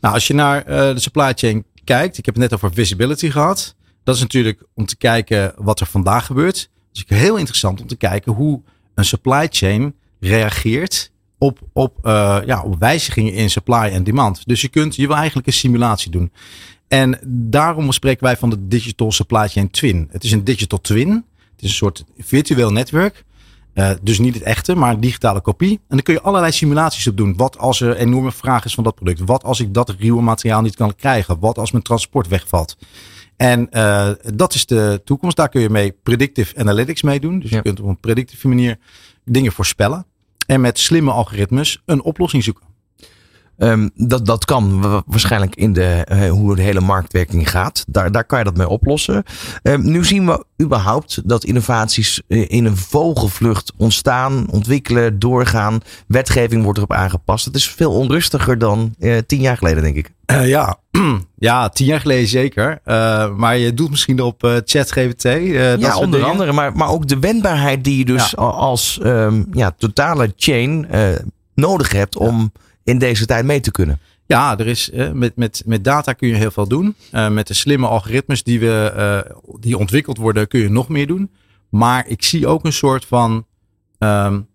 Nou, 0.00 0.14
als 0.14 0.26
je 0.26 0.34
naar 0.34 0.58
uh, 0.58 0.76
de 0.76 1.00
supply 1.00 1.32
chain 1.34 1.64
kijkt. 1.84 2.18
Ik 2.18 2.24
heb 2.24 2.34
het 2.34 2.42
net 2.42 2.54
over 2.54 2.72
visibility 2.72 3.30
gehad. 3.30 3.74
Dat 4.04 4.14
is 4.14 4.20
natuurlijk 4.20 4.62
om 4.74 4.86
te 4.86 4.96
kijken 4.96 5.52
wat 5.56 5.80
er 5.80 5.86
vandaag 5.86 6.26
gebeurt. 6.26 6.70
Dus 6.92 7.04
heel 7.06 7.36
interessant 7.36 7.80
om 7.80 7.86
te 7.86 7.96
kijken 7.96 8.32
hoe 8.32 8.62
een 8.94 9.04
supply 9.04 9.46
chain 9.50 9.94
reageert 10.20 11.12
op, 11.38 11.58
op, 11.72 11.98
uh, 12.02 12.38
ja, 12.46 12.62
op 12.62 12.78
wijzigingen 12.78 13.32
in 13.32 13.50
supply 13.50 13.90
en 13.92 14.04
demand. 14.04 14.46
Dus 14.46 14.60
je 14.60 14.68
kunt, 14.68 14.96
je 14.96 15.06
wil 15.06 15.16
eigenlijk 15.16 15.46
een 15.46 15.52
simulatie 15.52 16.10
doen. 16.10 16.32
En 16.88 17.18
daarom 17.26 17.92
spreken 17.92 18.24
wij 18.24 18.36
van 18.36 18.50
de 18.50 18.68
digital 18.68 19.12
supply 19.12 19.48
chain 19.48 19.70
twin. 19.70 20.08
Het 20.10 20.24
is 20.24 20.32
een 20.32 20.44
digital 20.44 20.80
twin. 20.80 21.10
Het 21.52 21.62
is 21.62 21.68
een 21.68 21.74
soort 21.74 22.04
virtueel 22.18 22.70
netwerk. 22.70 23.24
Uh, 23.74 23.90
dus 24.02 24.18
niet 24.18 24.34
het 24.34 24.42
echte, 24.42 24.74
maar 24.74 24.94
een 24.94 25.00
digitale 25.00 25.40
kopie. 25.40 25.72
En 25.72 25.84
dan 25.88 26.02
kun 26.02 26.14
je 26.14 26.20
allerlei 26.20 26.52
simulaties 26.52 27.06
op 27.06 27.16
doen. 27.16 27.36
Wat 27.36 27.58
als 27.58 27.80
er 27.80 27.96
enorme 27.96 28.32
vraag 28.32 28.64
is 28.64 28.74
van 28.74 28.84
dat 28.84 28.94
product? 28.94 29.20
Wat 29.24 29.44
als 29.44 29.60
ik 29.60 29.74
dat 29.74 29.90
ruwe 29.90 30.22
materiaal 30.22 30.62
niet 30.62 30.76
kan 30.76 30.94
krijgen? 30.94 31.38
Wat 31.40 31.58
als 31.58 31.70
mijn 31.70 31.84
transport 31.84 32.28
wegvalt? 32.28 32.76
En 33.36 33.68
uh, 33.70 34.10
dat 34.34 34.54
is 34.54 34.66
de 34.66 35.00
toekomst. 35.04 35.36
Daar 35.36 35.48
kun 35.48 35.60
je 35.60 35.70
mee 35.70 35.92
predictive 36.02 36.56
analytics 36.56 37.02
mee 37.02 37.20
doen. 37.20 37.38
Dus 37.38 37.50
je 37.50 37.62
kunt 37.62 37.80
op 37.80 37.86
een 37.88 38.00
predictieve 38.00 38.48
manier 38.48 38.78
dingen 39.24 39.52
voorspellen. 39.52 40.06
En 40.46 40.60
met 40.60 40.78
slimme 40.78 41.10
algoritmes 41.10 41.82
een 41.84 42.02
oplossing 42.02 42.44
zoeken. 42.44 42.73
Um, 43.58 43.90
dat, 43.94 44.26
dat 44.26 44.44
kan 44.44 44.80
waarschijnlijk 45.06 45.56
in 45.56 45.72
de, 45.72 46.06
uh, 46.12 46.30
hoe 46.30 46.56
de 46.56 46.62
hele 46.62 46.80
marktwerking 46.80 47.50
gaat. 47.50 47.84
Daar, 47.88 48.12
daar 48.12 48.24
kan 48.24 48.38
je 48.38 48.44
dat 48.44 48.56
mee 48.56 48.68
oplossen. 48.68 49.22
Um, 49.62 49.90
nu 49.90 50.04
zien 50.04 50.26
we 50.26 50.44
überhaupt 50.62 51.28
dat 51.28 51.44
innovaties 51.44 52.22
uh, 52.28 52.44
in 52.48 52.64
een 52.64 52.76
vogelvlucht 52.76 53.72
ontstaan, 53.76 54.50
ontwikkelen, 54.50 55.18
doorgaan. 55.18 55.80
Wetgeving 56.06 56.62
wordt 56.62 56.78
erop 56.78 56.92
aangepast. 56.92 57.44
Het 57.44 57.54
is 57.54 57.68
veel 57.68 57.92
onrustiger 57.92 58.58
dan 58.58 58.94
uh, 58.98 59.18
tien 59.26 59.40
jaar 59.40 59.56
geleden, 59.56 59.82
denk 59.82 59.96
ik. 59.96 60.10
ja. 60.46 60.78
ja, 61.38 61.68
tien 61.68 61.86
jaar 61.86 62.00
geleden 62.00 62.28
zeker. 62.28 62.80
maar 63.36 63.56
je 63.56 63.74
doet 63.74 63.90
misschien 63.90 64.20
op 64.20 64.62
ChatGPT. 64.64 65.22
ja, 65.22 65.96
onder 65.96 66.10
dingen. 66.10 66.26
andere. 66.32 66.52
Maar, 66.52 66.76
maar 66.76 66.88
ook 66.88 67.08
de 67.08 67.18
wendbaarheid 67.18 67.84
die 67.84 67.98
je 67.98 68.04
dus 68.04 68.30
ja. 68.30 68.42
als 68.42 69.00
um, 69.02 69.46
ja, 69.52 69.74
totale 69.78 70.32
chain 70.36 70.86
nodig 71.54 71.92
hebt 71.92 72.16
om... 72.16 72.52
Ja 72.54 72.62
in 72.84 72.98
deze 72.98 73.26
tijd 73.26 73.44
mee 73.44 73.60
te 73.60 73.70
kunnen? 73.70 74.00
Ja, 74.26 74.58
er 74.58 74.66
is, 74.66 74.90
met, 75.12 75.36
met, 75.36 75.62
met 75.66 75.84
data 75.84 76.12
kun 76.12 76.28
je 76.28 76.34
heel 76.34 76.50
veel 76.50 76.68
doen. 76.68 76.94
Uh, 77.12 77.28
met 77.28 77.46
de 77.46 77.54
slimme 77.54 77.86
algoritmes 77.86 78.42
die, 78.42 78.60
we, 78.60 78.92
uh, 78.96 79.36
die 79.60 79.78
ontwikkeld 79.78 80.16
worden, 80.16 80.48
kun 80.48 80.60
je 80.60 80.70
nog 80.70 80.88
meer 80.88 81.06
doen. 81.06 81.30
Maar 81.68 82.08
ik 82.08 82.22
zie 82.22 82.46
ook 82.46 82.64
een 82.64 82.72
soort 82.72 83.04
van 83.04 83.46
um, 83.98 84.46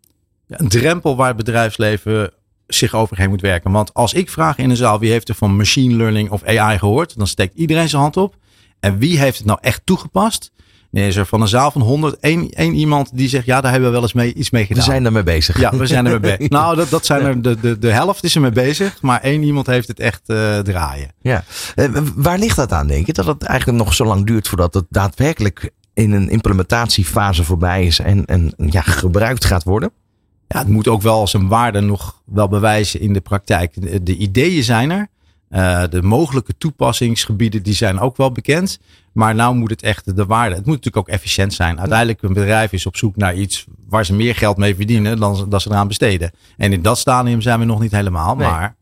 een 0.47 0.67
drempel 0.67 1.15
waar 1.15 1.27
het 1.27 1.37
bedrijfsleven 1.37 2.31
zich 2.67 2.93
overheen 2.93 3.29
moet 3.29 3.41
werken. 3.41 3.71
Want 3.71 3.93
als 3.93 4.13
ik 4.13 4.29
vraag 4.29 4.57
in 4.57 4.69
een 4.69 4.75
zaal 4.75 4.99
wie 4.99 5.11
heeft 5.11 5.29
er 5.29 5.35
van 5.35 5.55
machine 5.55 5.95
learning 5.95 6.29
of 6.29 6.43
AI 6.43 6.77
gehoord, 6.77 7.17
dan 7.17 7.27
steekt 7.27 7.55
iedereen 7.55 7.89
zijn 7.89 8.01
hand 8.01 8.17
op. 8.17 8.35
En 8.79 8.97
wie 8.97 9.19
heeft 9.19 9.37
het 9.37 9.47
nou 9.47 9.59
echt 9.61 9.81
toegepast? 9.85 10.51
Nee, 10.91 11.07
is 11.07 11.15
er 11.15 11.25
van 11.25 11.41
een 11.41 11.47
zaal 11.47 11.71
van 11.71 11.81
100 11.81 12.19
één, 12.19 12.49
één 12.49 12.73
iemand 12.73 13.09
die 13.13 13.29
zegt, 13.29 13.45
ja, 13.45 13.61
daar 13.61 13.71
hebben 13.71 13.89
we 13.89 13.95
wel 13.95 14.03
eens 14.03 14.13
mee, 14.13 14.33
iets 14.33 14.49
mee 14.49 14.65
gedaan. 14.65 14.83
We 14.83 14.89
zijn 14.89 15.05
ermee 15.05 15.23
bezig. 15.23 15.59
Ja, 15.59 15.75
we 15.75 15.85
zijn 15.85 16.05
er 16.05 16.19
mee 16.19 16.37
bezig. 16.37 16.49
nou, 16.59 16.75
dat, 16.75 16.89
dat 16.89 17.05
zijn 17.05 17.25
er, 17.25 17.41
de, 17.41 17.59
de, 17.59 17.79
de 17.79 17.91
helft 17.91 18.23
is 18.23 18.35
er 18.35 18.41
mee 18.41 18.51
bezig, 18.51 19.01
maar 19.01 19.21
één 19.21 19.43
iemand 19.43 19.67
heeft 19.67 19.87
het 19.87 19.99
echt 19.99 20.21
uh, 20.25 20.57
draaien. 20.59 21.11
Ja. 21.21 21.43
Uh, 21.75 22.01
waar 22.15 22.37
ligt 22.37 22.55
dat 22.55 22.71
aan, 22.71 22.87
denk 22.87 23.05
je? 23.05 23.13
Dat 23.13 23.25
het 23.25 23.43
eigenlijk 23.43 23.83
nog 23.83 23.93
zo 23.93 24.05
lang 24.05 24.25
duurt 24.25 24.47
voordat 24.47 24.73
het 24.73 24.85
daadwerkelijk 24.89 25.71
in 25.93 26.11
een 26.11 26.29
implementatiefase 26.29 27.43
voorbij 27.43 27.85
is 27.85 27.99
en, 27.99 28.25
en 28.25 28.53
ja, 28.57 28.81
gebruikt 28.81 29.45
gaat 29.45 29.63
worden? 29.63 29.91
Ja, 30.47 30.59
het 30.59 30.67
moet 30.67 30.87
ook 30.87 31.01
wel 31.01 31.27
zijn 31.27 31.47
waarde 31.47 31.79
nog 31.79 32.21
wel 32.25 32.47
bewijzen 32.47 32.99
in 32.99 33.13
de 33.13 33.21
praktijk. 33.21 33.71
De, 33.73 34.03
de 34.03 34.15
ideeën 34.15 34.63
zijn 34.63 34.91
er. 34.91 35.07
Uh, 35.49 35.83
de 35.89 36.01
mogelijke 36.01 36.57
toepassingsgebieden 36.57 37.63
die 37.63 37.73
zijn 37.73 37.99
ook 37.99 38.17
wel 38.17 38.31
bekend. 38.31 38.79
Maar 39.13 39.35
nou 39.35 39.55
moet 39.55 39.69
het 39.69 39.81
echt 39.81 40.15
de 40.15 40.25
waarde. 40.25 40.55
Het 40.55 40.65
moet 40.65 40.75
natuurlijk 40.75 41.07
ook 41.07 41.13
efficiënt 41.13 41.53
zijn. 41.53 41.79
Uiteindelijk 41.79 42.21
een 42.21 42.33
bedrijf 42.33 42.71
is 42.71 42.85
op 42.85 42.97
zoek 42.97 43.15
naar 43.15 43.35
iets 43.35 43.65
waar 43.87 44.05
ze 44.05 44.13
meer 44.13 44.35
geld 44.35 44.57
mee 44.57 44.75
verdienen 44.75 45.19
dan 45.19 45.49
dat 45.49 45.61
ze 45.61 45.69
eraan 45.69 45.87
besteden. 45.87 46.31
En 46.57 46.73
in 46.73 46.81
dat 46.81 46.97
stadium 46.97 47.41
zijn 47.41 47.59
we 47.59 47.65
nog 47.65 47.79
niet 47.79 47.91
helemaal. 47.91 48.35
Nee. 48.35 48.47
Maar 48.47 48.75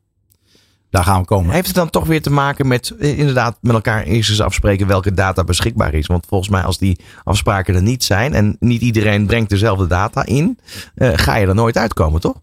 daar 0.90 1.04
gaan 1.04 1.20
we 1.20 1.26
komen. 1.26 1.54
Heeft 1.54 1.68
het 1.68 1.76
dan 1.76 1.90
toch 1.90 2.06
weer 2.06 2.22
te 2.22 2.30
maken 2.30 2.68
met 2.68 2.90
eh, 2.90 3.20
inderdaad 3.20 3.58
met 3.62 3.74
elkaar 3.74 4.04
eerst 4.04 4.30
eens 4.30 4.42
afspreken 4.42 4.88
welke 4.88 5.14
data 5.14 5.44
beschikbaar 5.44 5.94
is? 5.94 6.08
Want 6.08 6.26
volgens 6.26 6.50
mij 6.50 6.62
als 6.62 6.78
die 6.78 7.00
afspraken 7.24 7.76
er 7.76 7.82
niet 7.82 8.04
zijn 8.04 8.34
en 8.34 8.56
niet 8.60 8.82
iedereen 8.82 9.26
brengt 9.26 9.50
dezelfde 9.50 9.88
data 9.88 10.26
in, 10.26 10.60
uh, 10.96 11.10
ga 11.14 11.36
je 11.36 11.48
er 11.48 11.56
nooit 11.56 11.78
uitkomen, 11.78 12.22
toch? 12.22 12.36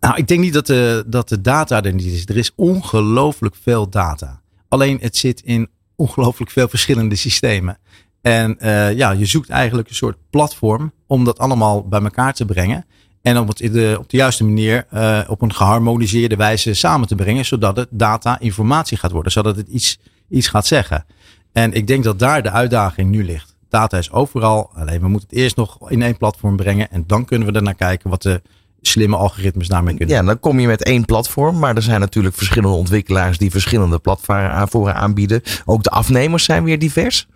Nou, 0.00 0.16
ik 0.16 0.28
denk 0.28 0.40
niet 0.40 0.52
dat 0.52 0.66
de, 0.66 1.04
dat 1.06 1.28
de 1.28 1.40
data 1.40 1.82
er 1.82 1.94
niet 1.94 2.06
is. 2.06 2.26
Er 2.26 2.36
is 2.36 2.52
ongelooflijk 2.54 3.54
veel 3.62 3.88
data. 3.88 4.40
Alleen 4.68 4.98
het 5.00 5.16
zit 5.16 5.40
in 5.40 5.68
ongelooflijk 5.96 6.50
veel 6.50 6.68
verschillende 6.68 7.16
systemen. 7.16 7.78
En 8.20 8.56
uh, 8.60 8.92
ja, 8.96 9.10
je 9.10 9.26
zoekt 9.26 9.48
eigenlijk 9.48 9.88
een 9.88 9.94
soort 9.94 10.16
platform 10.30 10.92
om 11.06 11.24
dat 11.24 11.38
allemaal 11.38 11.88
bij 11.88 12.00
elkaar 12.00 12.34
te 12.34 12.44
brengen. 12.44 12.84
En 13.22 13.38
om 13.38 13.48
het 13.48 13.62
op 13.98 14.10
de 14.10 14.16
juiste 14.16 14.44
manier 14.44 14.86
uh, 14.94 15.20
op 15.28 15.42
een 15.42 15.54
geharmoniseerde 15.54 16.36
wijze 16.36 16.74
samen 16.74 17.08
te 17.08 17.14
brengen. 17.14 17.44
Zodat 17.44 17.76
het 17.76 17.88
data 17.90 18.38
informatie 18.38 18.96
gaat 18.96 19.10
worden. 19.10 19.32
Zodat 19.32 19.56
het 19.56 19.68
iets, 19.68 19.98
iets 20.28 20.48
gaat 20.48 20.66
zeggen. 20.66 21.04
En 21.52 21.72
ik 21.72 21.86
denk 21.86 22.04
dat 22.04 22.18
daar 22.18 22.42
de 22.42 22.50
uitdaging 22.50 23.10
nu 23.10 23.24
ligt. 23.24 23.56
Data 23.68 23.98
is 23.98 24.10
overal. 24.10 24.70
Alleen 24.74 25.00
we 25.00 25.08
moeten 25.08 25.28
het 25.28 25.38
eerst 25.38 25.56
nog 25.56 25.90
in 25.90 26.02
één 26.02 26.16
platform 26.16 26.56
brengen. 26.56 26.90
En 26.90 27.04
dan 27.06 27.24
kunnen 27.24 27.48
we 27.48 27.54
er 27.54 27.62
naar 27.62 27.74
kijken 27.74 28.10
wat 28.10 28.22
de 28.22 28.42
slimme 28.88 29.16
algoritmes 29.16 29.68
daarmee 29.68 29.94
kunnen. 29.94 30.16
Ja, 30.16 30.22
dan 30.22 30.40
kom 30.40 30.60
je 30.60 30.66
met 30.66 30.82
één 30.82 31.04
platform. 31.04 31.58
Maar 31.58 31.76
er 31.76 31.82
zijn 31.82 32.00
natuurlijk 32.00 32.34
verschillende 32.34 32.76
ontwikkelaars 32.76 33.38
die 33.38 33.50
verschillende 33.50 33.98
platformen 33.98 34.94
aanbieden. 34.94 35.42
Ook 35.64 35.82
de 35.82 35.90
afnemers 35.90 36.44
zijn 36.44 36.64
weer 36.64 36.78
divers. 36.78 37.26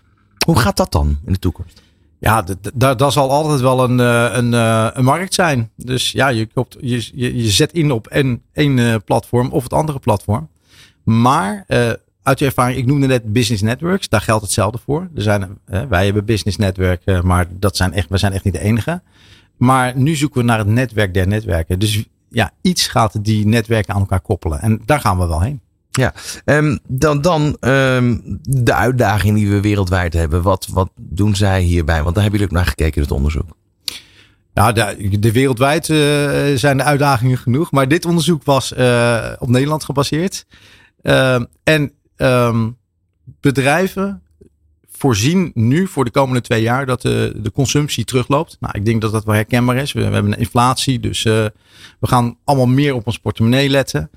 Hoe 0.47 0.59
gaat 0.59 0.77
dat 0.77 0.93
dan 0.93 1.19
in 1.27 1.33
de 1.33 1.39
toekomst? 1.39 1.83
Ja, 2.23 2.45
dat 2.75 3.13
zal 3.13 3.31
altijd 3.31 3.61
wel 3.61 3.85
een, 3.85 4.01
eh, 4.01 4.29
een, 4.33 4.55
eh, 4.55 4.89
een 4.93 5.05
markt 5.05 5.35
zijn. 5.35 5.71
Dus 5.77 6.13
ja, 6.13 6.29
je, 6.29 6.47
koopt, 6.47 6.77
je, 6.81 7.11
je, 7.15 7.37
je 7.37 7.51
zet 7.51 7.73
in 7.73 7.91
op 7.91 8.07
één, 8.07 8.43
één 8.53 8.79
eh, 8.79 8.95
platform 9.05 9.51
of 9.51 9.63
het 9.63 9.73
andere 9.73 9.99
platform. 9.99 10.49
Maar 11.05 11.65
uit 12.23 12.39
je 12.39 12.45
ervaring, 12.45 12.79
ik 12.79 12.87
noemde 12.87 13.07
net 13.07 13.33
business 13.33 13.63
networks, 13.63 14.09
daar 14.09 14.21
geldt 14.21 14.43
hetzelfde 14.43 14.79
voor. 14.85 15.09
Er 15.15 15.23
zijn, 15.23 15.59
wij 15.89 16.05
hebben 16.05 16.25
business 16.25 16.57
netwerken, 16.57 17.27
maar 17.27 17.47
dat 17.51 17.77
zijn 17.77 17.93
echt, 17.93 18.09
we 18.09 18.19
zijn 18.19 18.33
echt 18.33 18.45
niet 18.45 18.53
de 18.53 18.61
enige. 18.61 19.03
Maar 19.63 19.97
nu 19.97 20.15
zoeken 20.15 20.41
we 20.41 20.47
naar 20.47 20.59
het 20.59 20.67
netwerk 20.67 21.15
der 21.15 21.27
netwerken. 21.27 21.79
Dus 21.79 22.05
ja, 22.29 22.51
iets 22.61 22.87
gaat 22.87 23.25
die 23.25 23.47
netwerken 23.47 23.95
aan 23.95 24.01
elkaar 24.01 24.21
koppelen. 24.21 24.61
En 24.61 24.83
daar 24.85 25.01
gaan 25.01 25.19
we 25.19 25.27
wel 25.27 25.41
heen. 25.41 25.61
Ja, 25.91 26.15
um, 26.45 26.79
dan, 26.89 27.21
dan 27.21 27.57
um, 27.61 28.39
de 28.43 28.75
uitdaging 28.75 29.37
die 29.37 29.51
we 29.51 29.61
wereldwijd 29.61 30.13
hebben. 30.13 30.43
Wat, 30.43 30.67
wat 30.71 30.91
doen 30.97 31.37
zij 31.37 31.63
hierbij? 31.63 32.03
Want 32.03 32.15
daar 32.15 32.23
hebben 32.23 32.41
jullie 32.41 32.55
ook 32.55 32.63
naar 32.63 32.71
gekeken 32.71 32.95
in 32.95 33.03
het 33.03 33.11
onderzoek. 33.11 33.57
Nou, 34.55 34.73
de, 34.73 35.19
de 35.19 35.33
wereldwijd 35.33 35.89
uh, 35.89 35.99
zijn 36.55 36.77
de 36.77 36.83
uitdagingen 36.83 37.39
genoeg. 37.39 37.71
Maar 37.71 37.89
dit 37.89 38.05
onderzoek 38.05 38.45
was 38.45 38.73
uh, 38.73 39.33
op 39.39 39.49
Nederland 39.49 39.85
gebaseerd. 39.85 40.47
Uh, 41.03 41.41
en 41.63 41.93
um, 42.17 42.77
bedrijven 43.41 44.23
voorzien 45.03 45.51
nu 45.55 45.87
voor 45.87 46.05
de 46.05 46.11
komende 46.11 46.41
twee 46.41 46.63
jaar 46.63 46.87
dat 46.87 47.03
de, 47.03 47.33
de 47.37 47.53
consumptie 47.53 48.05
terugloopt. 48.05 48.57
Nou, 48.61 48.79
ik 48.79 48.85
denk 48.85 49.01
dat 49.01 49.13
dat 49.13 49.25
wel 49.25 49.35
herkenbaar 49.35 49.77
is. 49.77 49.93
We, 49.93 50.01
we 50.01 50.13
hebben 50.13 50.33
een 50.33 50.39
inflatie, 50.39 51.01
dus 51.01 51.25
uh, 51.25 51.33
we 52.01 52.07
gaan 52.07 52.37
allemaal 52.45 52.67
meer 52.67 52.95
op 52.95 53.07
ons 53.07 53.19
portemonnee 53.19 53.69
letten. 53.69 54.11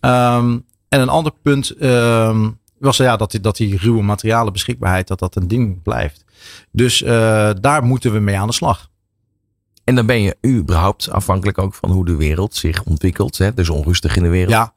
Um, 0.00 0.64
en 0.88 1.00
een 1.00 1.08
ander 1.08 1.32
punt 1.42 1.82
um, 1.82 2.58
was 2.78 2.96
ja, 2.96 3.16
dat, 3.16 3.30
die, 3.30 3.40
dat 3.40 3.56
die 3.56 3.76
ruwe 3.76 4.02
materialen 4.02 4.52
beschikbaarheid, 4.52 5.08
dat 5.08 5.18
dat 5.18 5.36
een 5.36 5.48
ding 5.48 5.82
blijft. 5.82 6.24
Dus 6.70 7.02
uh, 7.02 7.50
daar 7.60 7.84
moeten 7.84 8.12
we 8.12 8.18
mee 8.18 8.38
aan 8.38 8.46
de 8.46 8.52
slag. 8.52 8.90
En 9.84 9.94
dan 9.94 10.06
ben 10.06 10.22
je 10.22 10.36
überhaupt 10.46 11.10
afhankelijk 11.10 11.58
ook 11.58 11.74
van 11.74 11.90
hoe 11.90 12.04
de 12.04 12.16
wereld 12.16 12.54
zich 12.54 12.82
ontwikkelt. 12.82 13.38
Hè? 13.38 13.54
Dus 13.54 13.68
onrustig 13.68 14.16
in 14.16 14.22
de 14.22 14.28
wereld. 14.28 14.52
Ja. 14.52 14.74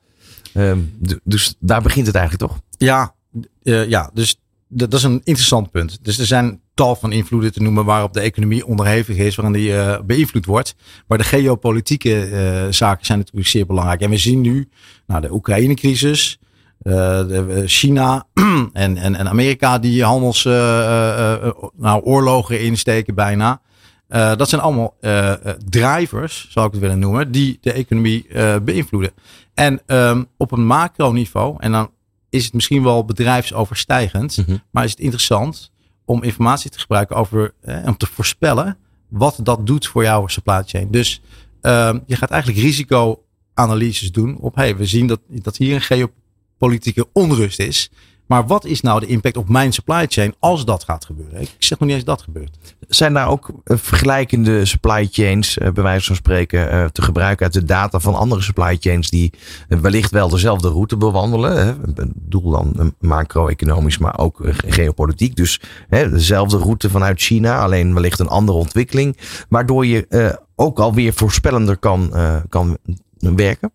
Um, 0.54 0.98
dus 1.24 1.56
daar 1.60 1.82
begint 1.82 2.08
het 2.08 2.16
eigenlijk 2.16 2.52
toch? 2.52 2.62
Ja, 2.78 3.16
uh, 3.64 3.90
ja 3.90 4.10
dus 4.14 4.40
dat 4.68 4.94
is 4.94 5.04
een 5.04 5.22
interessant 5.24 5.72
punt. 5.72 6.00
Dus 6.02 6.20
er 6.20 6.26
zijn 6.26 6.62
tal 6.74 6.96
van 6.96 7.12
invloeden 7.12 7.52
te 7.52 7.62
noemen 7.62 7.86
waarop 7.86 8.14
de 8.14 8.20
economie 8.20 8.66
onderhevig 8.66 9.18
is, 9.18 9.36
waarin 9.36 9.54
die 9.54 9.70
uh, 9.70 10.00
beïnvloed 10.06 10.46
wordt. 10.46 10.76
Maar 11.08 11.18
de 11.18 11.24
geopolitieke 11.24 12.30
uh, 12.30 12.72
zaken 12.72 13.06
zijn 13.06 13.18
natuurlijk 13.18 13.48
zeer 13.48 13.66
belangrijk. 13.66 14.02
En 14.02 14.10
we 14.10 14.18
zien 14.18 14.42
nu 14.42 14.70
nou, 15.08 15.22
de 15.22 15.32
Oekraïne-crisis, 15.32 16.40
de, 16.78 17.64
China 17.66 18.28
en, 18.74 18.98
en, 18.98 19.16
en 19.16 19.30
Amerika 19.30 19.80
die 19.80 20.04
handels 20.04 20.44
nou, 20.44 22.02
oorlogen 22.04 22.60
insteken 22.60 23.16
bijna. 23.16 23.62
dat 24.08 24.50
zijn 24.50 24.62
allemaal 24.62 24.96
drivers, 25.70 26.48
zou 26.50 26.66
ik 26.66 26.72
het 26.72 26.82
willen 26.82 27.00
noemen, 27.00 27.32
die 27.32 27.58
de 27.62 27.72
economie 27.72 28.28
beïnvloeden. 28.64 29.12
En 29.54 29.82
um, 29.86 30.28
op 30.38 30.52
een 30.52 30.66
macroniveau, 30.66 31.56
en 31.60 31.72
dan 31.72 31.90
is 32.36 32.46
het 32.46 32.54
misschien 32.54 32.84
wel 32.84 33.06
bedrijfsoverstijgend. 33.06 34.38
Mhm. 34.38 34.58
Maar 34.72 34.84
is 34.84 34.92
het 34.92 35.00
interessant 35.00 35.72
om 36.06 36.24
informatie 36.24 36.70
te 36.70 36.80
gebruiken 36.80 37.16
over, 37.16 37.54
eh, 37.62 37.84
om 37.86 37.98
te 37.98 38.06
voorspellen 38.06 38.78
wat 39.10 39.40
dat 39.44 39.68
doet 39.68 39.88
voor 39.88 40.04
jouw 40.04 40.28
supply 40.28 40.64
chain. 40.66 40.92
Dus 40.92 41.22
uh, 41.62 41.94
je 42.06 42.16
gaat 42.16 42.32
eigenlijk 42.32 42.62
risicoanalyses 42.62 44.12
doen 44.12 44.38
op, 44.38 44.56
hey, 44.56 44.76
we 44.76 44.86
zien 44.86 45.08
dat, 45.08 45.20
dat 45.28 45.58
hier 45.58 45.76
een 45.76 45.82
geopolitieke 45.82 47.08
onrust 47.14 47.60
is. 47.60 47.90
Maar 48.28 48.48
wat 48.48 48.66
is 48.66 48.82
nou 48.82 49.00
de 49.00 49.06
impact 49.06 49.38
op 49.38 49.50
mijn 49.50 49.74
supply 49.74 50.06
chain 50.08 50.36
als 50.40 50.66
dat 50.66 50.84
gaat 50.84 51.06
gebeuren? 51.06 51.42
Ik 51.42 51.56
zeg 51.58 51.80
nog 51.80 51.88
niet 51.88 51.98
eens 51.98 52.06
dat 52.06 52.22
gebeurt. 52.22 52.58
Zijn 52.88 53.14
daar 53.14 53.28
ook 53.28 53.50
eh, 53.64 53.78
vergelijkende 53.78 54.66
supply 54.66 55.08
chains, 55.12 55.58
eh, 55.58 55.72
bij 55.72 55.84
wijze 55.84 56.06
van 56.06 56.16
spreken, 56.16 56.72
eh, 56.72 56.86
te 56.86 57.02
gebruiken 57.02 57.46
uit 57.46 57.54
de 57.54 57.64
data 57.64 58.00
van 58.00 58.16
andere 58.16 58.42
supply 58.42 58.78
chains 58.80 59.10
die 59.10 59.34
wellicht 59.68 60.12
wel 60.12 60.30
dezelfde 60.30 60.70
route 60.70 60.98
bewandelen? 60.98 61.68
Ik 61.68 61.96
bedoel 61.96 62.52
dan 62.52 62.94
macro-economisch, 63.00 63.98
maar 63.98 64.18
ook 64.18 64.40
geopolitiek. 64.68 65.36
Dus 65.36 65.62
dezelfde 65.90 66.58
route 66.58 66.90
vanuit 66.90 67.22
China, 67.22 67.60
alleen 67.60 67.94
wellicht 67.94 68.20
een 68.20 68.28
andere 68.28 68.58
ontwikkeling. 68.58 69.18
Waardoor 69.50 69.86
je 69.86 70.40
ook 70.56 70.80
alweer 70.80 71.14
voorspellender 71.14 71.78
kan, 71.78 72.14
kan 72.50 72.78
werken? 73.18 73.72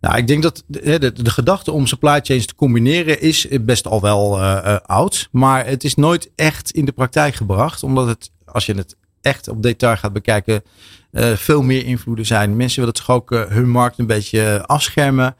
Nou, 0.00 0.16
ik 0.16 0.26
denk 0.26 0.42
dat 0.42 0.64
de, 0.66 1.12
de, 1.12 1.30
gedachte 1.30 1.72
om 1.72 1.86
supply 1.86 2.20
chains 2.22 2.46
te 2.46 2.54
combineren 2.54 3.20
is 3.20 3.48
best 3.60 3.86
al 3.86 4.00
wel 4.00 4.38
uh, 4.38 4.76
oud. 4.86 5.28
Maar 5.32 5.66
het 5.66 5.84
is 5.84 5.94
nooit 5.94 6.30
echt 6.34 6.70
in 6.70 6.84
de 6.84 6.92
praktijk 6.92 7.34
gebracht. 7.34 7.82
Omdat 7.82 8.06
het, 8.06 8.30
als 8.44 8.66
je 8.66 8.74
het 8.74 8.96
echt 9.20 9.48
op 9.48 9.62
detail 9.62 9.96
gaat 9.96 10.12
bekijken, 10.12 10.62
uh, 11.12 11.32
veel 11.32 11.62
meer 11.62 11.84
invloeden 11.84 12.26
zijn. 12.26 12.56
Mensen 12.56 12.80
willen 12.80 12.94
toch 12.94 13.10
ook 13.10 13.30
hun 13.30 13.68
markt 13.68 13.98
een 13.98 14.06
beetje 14.06 14.66
afschermen. 14.66 15.36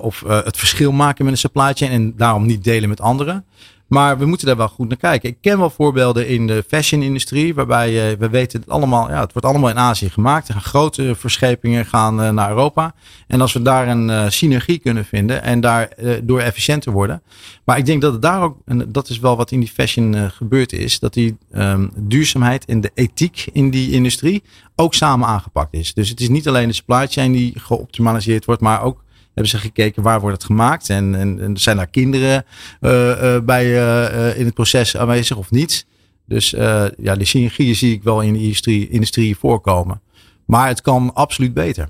of 0.00 0.24
het 0.26 0.56
verschil 0.56 0.92
maken 0.92 1.24
met 1.24 1.32
een 1.32 1.38
supply 1.38 1.72
chain 1.72 1.90
en 1.90 2.16
daarom 2.16 2.46
niet 2.46 2.64
delen 2.64 2.88
met 2.88 3.00
anderen. 3.00 3.44
Maar 3.86 4.18
we 4.18 4.26
moeten 4.26 4.46
daar 4.46 4.56
wel 4.56 4.68
goed 4.68 4.88
naar 4.88 4.96
kijken. 4.96 5.28
Ik 5.28 5.36
ken 5.40 5.58
wel 5.58 5.70
voorbeelden 5.70 6.28
in 6.28 6.46
de 6.46 6.64
fashion-industrie, 6.68 7.54
waarbij 7.54 8.12
uh, 8.12 8.18
we 8.18 8.28
weten 8.28 8.60
het 8.60 8.68
allemaal, 8.68 9.10
ja, 9.10 9.20
het 9.20 9.32
wordt 9.32 9.48
allemaal 9.48 9.70
in 9.70 9.78
Azië 9.78 10.10
gemaakt. 10.10 10.48
Er 10.48 10.54
gaan 10.54 10.62
grote 10.62 11.14
verschepingen 11.14 11.86
gaan 11.86 12.20
uh, 12.20 12.30
naar 12.30 12.48
Europa. 12.48 12.94
En 13.26 13.40
als 13.40 13.52
we 13.52 13.62
daar 13.62 13.88
een 13.88 14.08
uh, 14.08 14.28
synergie 14.28 14.78
kunnen 14.78 15.04
vinden 15.04 15.42
en 15.42 15.60
daardoor 15.60 16.40
efficiënter 16.40 16.92
worden. 16.92 17.22
Maar 17.64 17.78
ik 17.78 17.86
denk 17.86 18.02
dat 18.02 18.12
het 18.12 18.22
daar 18.22 18.42
ook, 18.42 18.56
en 18.64 18.92
dat 18.92 19.08
is 19.08 19.18
wel 19.18 19.36
wat 19.36 19.50
in 19.50 19.60
die 19.60 19.68
fashion 19.68 20.30
gebeurd 20.30 20.72
is, 20.72 20.98
dat 20.98 21.14
die 21.14 21.36
um, 21.52 21.90
duurzaamheid 21.96 22.64
en 22.64 22.80
de 22.80 22.90
ethiek 22.94 23.46
in 23.52 23.70
die 23.70 23.90
industrie 23.90 24.42
ook 24.76 24.94
samen 24.94 25.28
aangepakt 25.28 25.74
is. 25.74 25.94
Dus 25.94 26.08
het 26.08 26.20
is 26.20 26.28
niet 26.28 26.48
alleen 26.48 26.68
de 26.68 26.74
supply 26.74 27.06
chain 27.06 27.32
die 27.32 27.52
geoptimaliseerd 27.56 28.44
wordt, 28.44 28.60
maar 28.60 28.82
ook 28.82 29.03
hebben 29.34 29.48
ze 29.48 29.58
gekeken 29.58 30.02
waar 30.02 30.20
wordt 30.20 30.36
het 30.36 30.46
gemaakt 30.46 30.90
en, 30.90 31.14
en, 31.14 31.40
en 31.40 31.56
zijn 31.56 31.76
daar 31.76 31.86
kinderen 31.86 32.44
uh, 32.80 32.90
uh, 32.90 33.40
bij 33.40 33.66
uh, 33.66 34.38
in 34.38 34.44
het 34.44 34.54
proces 34.54 34.96
aanwezig 34.96 35.36
of 35.36 35.50
niet. 35.50 35.86
Dus 36.26 36.50
ja, 36.96 37.16
die 37.16 37.24
synergieën 37.26 37.74
zie 37.74 37.92
ik 37.92 38.02
wel 38.02 38.20
in 38.20 38.32
de 38.32 38.38
industrie, 38.38 38.88
industrie 38.88 39.36
voorkomen. 39.36 40.00
Maar 40.46 40.68
het 40.68 40.80
kan 40.80 41.14
absoluut 41.14 41.54
beter. 41.54 41.88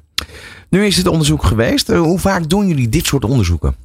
Nu 0.69 0.87
is 0.87 0.97
het 0.97 1.07
onderzoek 1.07 1.45
geweest. 1.45 1.89
hoe 1.89 2.19
vaak 2.19 2.49
doen 2.49 2.69
jullie 2.69 2.89
dit 2.89 3.07
soort 3.07 3.25
onderzoeken? 3.25 3.77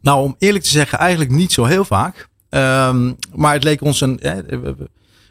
Nou, 0.00 0.22
om 0.22 0.34
eerlijk 0.38 0.64
te 0.64 0.70
zeggen, 0.70 0.98
eigenlijk 0.98 1.30
niet 1.30 1.52
zo 1.52 1.64
heel 1.64 1.84
vaak. 1.84 2.28
Um, 2.50 3.16
maar 3.34 3.52
het 3.52 3.64
leek 3.64 3.82
ons 3.82 4.00
een 4.00 4.20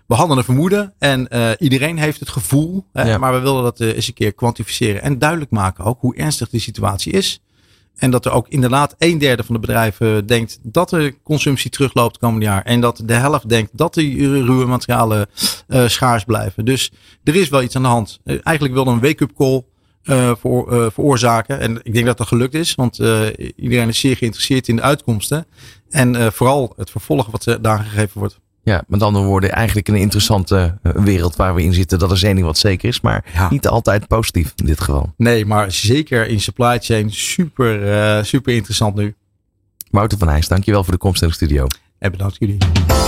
we 0.07 0.15
hadden 0.15 0.37
een 0.37 0.43
vermoeden 0.43 0.93
en 0.99 1.27
uh, 1.29 1.49
iedereen 1.59 1.97
heeft 1.97 2.19
het 2.19 2.29
gevoel. 2.29 2.85
Hè, 2.93 3.19
Maar 3.19 3.33
we 3.33 3.39
wilden 3.39 3.63
dat 3.63 3.79
uh, 3.79 3.95
eens 3.95 4.07
een 4.07 4.13
keer 4.13 4.33
kwantificeren 4.33 5.01
en 5.01 5.19
duidelijk 5.19 5.51
maken 5.51 5.83
ook 5.83 6.01
hoe 6.01 6.15
ernstig 6.15 6.49
die 6.49 6.59
situatie 6.59 7.11
is. 7.11 7.39
En 7.95 8.11
dat 8.11 8.25
er 8.25 8.31
ook 8.31 8.47
inderdaad 8.47 8.95
een 8.97 9.17
derde 9.17 9.43
van 9.43 9.55
de 9.55 9.61
bedrijven 9.61 10.25
denkt 10.25 10.59
dat 10.61 10.89
de 10.89 11.15
consumptie 11.23 11.69
terugloopt 11.69 12.11
het 12.11 12.21
komende 12.21 12.45
jaar. 12.45 12.61
En 12.63 12.81
dat 12.81 13.01
de 13.05 13.13
helft 13.13 13.49
denkt 13.49 13.71
dat 13.73 13.93
die 13.93 14.43
ruwe 14.43 14.65
materialen 14.65 15.27
uh, 15.67 15.87
schaars 15.87 16.23
blijven. 16.23 16.65
Dus 16.65 16.91
er 17.23 17.35
is 17.35 17.49
wel 17.49 17.61
iets 17.61 17.75
aan 17.75 17.81
de 17.81 17.87
hand. 17.87 18.19
eigenlijk 18.25 18.73
wilde 18.73 18.91
een 18.91 18.99
wake-up 18.99 19.33
call 19.35 19.63
voor, 20.39 20.91
veroorzaken. 20.91 21.59
En 21.59 21.79
ik 21.83 21.93
denk 21.93 22.05
dat 22.05 22.17
dat 22.17 22.27
gelukt 22.27 22.53
is, 22.53 22.75
want 22.75 22.97
iedereen 23.55 23.87
is 23.87 23.99
zeer 23.99 24.17
geïnteresseerd 24.17 24.67
in 24.67 24.75
de 24.75 24.81
uitkomsten. 24.81 25.45
En 25.89 26.33
vooral 26.33 26.73
het 26.75 26.91
vervolg 26.91 27.27
wat 27.31 27.57
daar 27.61 27.79
gegeven 27.79 28.19
wordt. 28.19 28.39
Ja, 28.65 28.83
met 28.87 29.03
andere 29.03 29.25
woorden, 29.25 29.51
eigenlijk 29.51 29.87
een 29.87 29.95
interessante 29.95 30.77
eh, 30.83 30.91
wereld 30.91 31.35
waar 31.35 31.55
we 31.55 31.63
in 31.63 31.73
zitten. 31.73 31.99
Dat 31.99 32.11
is 32.11 32.23
één 32.23 32.35
ding 32.35 32.45
wat 32.47 32.57
zeker 32.57 32.89
is, 32.89 33.01
maar 33.01 33.25
niet 33.49 33.67
altijd 33.67 34.07
positief 34.07 34.53
in 34.55 34.65
dit 34.65 34.79
geval. 34.79 35.13
Nee, 35.17 35.45
maar 35.45 35.71
zeker 35.71 36.27
in 36.27 36.39
supply 36.39 36.79
chain 36.79 37.11
super, 37.11 37.83
uh, 37.83 38.23
super 38.23 38.53
interessant 38.53 38.95
nu. 38.95 39.15
Wouter 39.89 40.17
van 40.17 40.27
Heijs, 40.27 40.47
dankjewel 40.47 40.83
voor 40.83 40.93
de 40.93 40.99
komst 40.99 41.21
in 41.21 41.27
de 41.27 41.33
studio. 41.33 41.67
En 41.99 42.11
bedankt 42.11 42.35
jullie. 42.39 42.57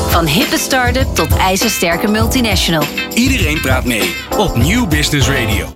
Van 0.09 0.25
hippe 0.25 0.57
start-up 0.57 1.15
tot 1.15 1.37
ijzersterke 1.37 2.07
multinational. 2.07 2.83
Iedereen 3.13 3.61
praat 3.61 3.85
mee 3.85 4.15
op 4.37 4.55
Nieuw 4.55 4.87
Business 4.87 5.29
Radio. 5.29 5.65